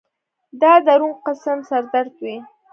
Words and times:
دا 0.61 0.73
درون 0.85 1.13
قسم 1.25 1.59
سر 1.69 1.83
درد 1.93 2.13
وي 2.23 2.35